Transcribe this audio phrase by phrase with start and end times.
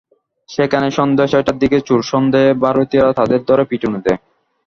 [0.49, 4.19] সেখানে সন্ধ্যা ছয়টার দিকে চোর সন্দেহে ভারতীয়রা তাঁদের ধরে পিটুনি দেয়।